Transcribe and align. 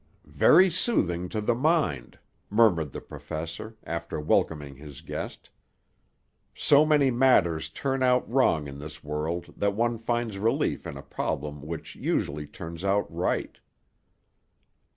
"Very 0.25 0.67
soothing 0.71 1.29
to 1.29 1.41
the 1.41 1.53
mind," 1.53 2.17
murmured 2.49 2.91
the 2.91 3.01
professor, 3.01 3.77
after 3.83 4.19
welcoming 4.19 4.77
his 4.77 5.01
guest. 5.01 5.51
"So 6.55 6.87
many 6.87 7.11
matters 7.11 7.69
turn 7.69 8.01
out 8.01 8.27
wrong 8.27 8.67
in 8.67 8.79
this 8.79 9.03
world 9.03 9.53
that 9.55 9.75
one 9.75 9.99
finds 9.99 10.39
relief 10.39 10.87
in 10.87 10.97
a 10.97 11.03
problem 11.03 11.61
which 11.61 11.95
usually 11.95 12.47
turns 12.47 12.83
out 12.83 13.05
right." 13.13 13.59